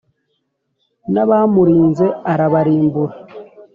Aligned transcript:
n'abamurinze 1.13 2.05
arabarimbura. 2.31 3.13